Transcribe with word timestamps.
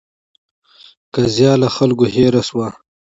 قضیه 1.13 1.53
له 1.61 1.67
خلکو 1.75 2.05
هېره 2.15 2.41
شوه. 2.47 2.67